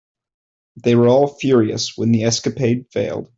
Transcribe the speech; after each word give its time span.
They 0.77 0.95
were 0.95 1.07
all 1.07 1.27
furious 1.37 1.95
when 1.95 2.11
the 2.11 2.23
escapade 2.23 2.87
failed. 2.91 3.29